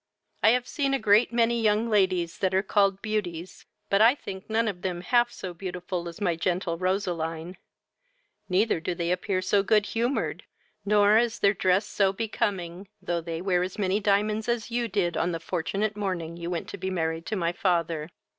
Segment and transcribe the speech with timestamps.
[0.41, 4.49] I have seen a great many young ladies that are called beauties; but I think
[4.49, 7.55] none of them half so beautiful as my gentle Roseline;
[8.49, 10.41] neither do they appear so good humoured,
[10.83, 15.15] nor is their dress so becoming, though they wear as many diamonds as you did
[15.17, 18.09] on the fortunate morning you went to be married to my father.